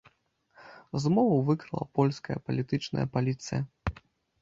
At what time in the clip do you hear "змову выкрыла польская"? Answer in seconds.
1.03-2.37